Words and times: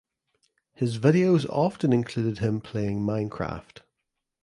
His 0.73 0.97
videos 0.97 1.47
often 1.47 1.93
included 1.93 2.39
him 2.39 2.59
playing 2.59 3.01
"Minecraft". 3.01 3.81